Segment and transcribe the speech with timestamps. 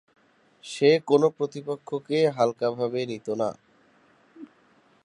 [0.65, 3.49] সে কোন প্রতিপক্ষকে হালকা ভাবে নিত না।